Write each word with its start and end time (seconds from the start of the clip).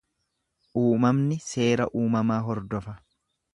Uumamni 0.83 1.37
seera 1.49 1.87
uumamaa 2.01 2.41
hordofa. 2.51 2.99